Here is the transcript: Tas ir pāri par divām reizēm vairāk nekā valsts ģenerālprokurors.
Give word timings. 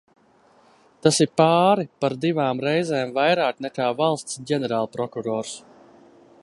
Tas 1.07 1.19
ir 1.25 1.29
pāri 1.41 1.85
par 2.05 2.15
divām 2.23 2.63
reizēm 2.67 3.13
vairāk 3.19 3.63
nekā 3.67 3.93
valsts 4.01 4.43
ģenerālprokurors. 4.53 5.55